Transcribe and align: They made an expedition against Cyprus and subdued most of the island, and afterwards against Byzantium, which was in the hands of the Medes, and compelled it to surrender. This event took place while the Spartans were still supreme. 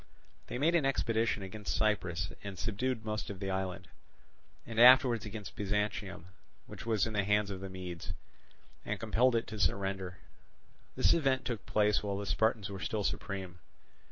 They 0.47 0.57
made 0.57 0.73
an 0.73 0.83
expedition 0.83 1.43
against 1.43 1.75
Cyprus 1.75 2.31
and 2.43 2.57
subdued 2.57 3.05
most 3.05 3.29
of 3.29 3.39
the 3.39 3.51
island, 3.51 3.87
and 4.65 4.79
afterwards 4.79 5.27
against 5.27 5.55
Byzantium, 5.55 6.25
which 6.65 6.87
was 6.87 7.05
in 7.05 7.13
the 7.13 7.23
hands 7.23 7.51
of 7.51 7.59
the 7.59 7.69
Medes, 7.69 8.11
and 8.83 8.99
compelled 8.99 9.35
it 9.35 9.45
to 9.45 9.59
surrender. 9.59 10.17
This 10.95 11.13
event 11.13 11.45
took 11.45 11.67
place 11.67 12.01
while 12.01 12.17
the 12.17 12.25
Spartans 12.25 12.67
were 12.71 12.79
still 12.79 13.03
supreme. 13.03 13.59